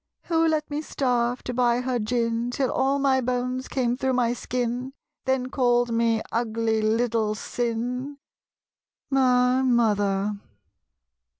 [0.23, 4.33] Who let me starve, to buy her gin, Till all my bones came through my
[4.33, 4.93] skin,
[5.25, 8.17] Then called me "ugly little sin?"
[9.11, 10.39] My Mother.